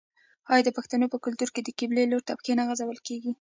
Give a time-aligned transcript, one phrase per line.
[0.51, 3.29] آیا د پښتنو په کلتور کې د قبلې لوري ته پښې نه غځول کیږي؟